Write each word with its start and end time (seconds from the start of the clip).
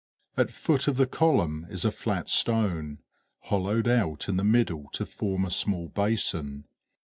At 0.35 0.49
foot 0.49 0.87
of 0.87 0.97
the 0.97 1.05
column 1.05 1.67
is 1.69 1.85
a 1.85 1.91
flat 1.91 2.27
stone, 2.27 3.01
hollowed 3.41 3.87
out 3.87 4.27
in 4.29 4.35
the 4.37 4.43
middle 4.43 4.89
to 4.93 5.05
form 5.05 5.45
a 5.45 5.51
small 5.51 5.89
basin. 5.89 6.65